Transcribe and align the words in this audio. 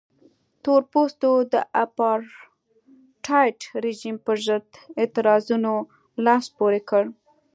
تور 0.63 0.81
پوستو 0.91 1.29
د 1.53 1.55
اپارټایډ 1.83 3.57
رژیم 3.85 4.15
پرضد 4.25 4.65
اعتراضونو 4.99 5.73
لاس 6.25 6.45
پورې 6.57 6.81
کړ. 6.89 7.03